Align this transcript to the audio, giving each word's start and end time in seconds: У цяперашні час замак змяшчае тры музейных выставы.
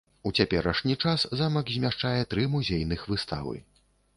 У 0.27 0.29
цяперашні 0.37 0.95
час 1.03 1.25
замак 1.41 1.69
змяшчае 1.75 2.21
тры 2.33 2.49
музейных 2.55 3.07
выставы. 3.15 3.55